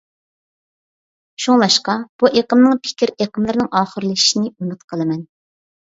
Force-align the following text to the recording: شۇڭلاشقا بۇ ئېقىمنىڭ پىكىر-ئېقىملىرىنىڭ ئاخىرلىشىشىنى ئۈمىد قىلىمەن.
شۇڭلاشقا 1.45 1.97
بۇ 2.17 2.33
ئېقىمنىڭ 2.33 2.83
پىكىر-ئېقىملىرىنىڭ 2.89 3.71
ئاخىرلىشىشىنى 3.83 4.55
ئۈمىد 4.57 4.93
قىلىمەن. 4.93 5.27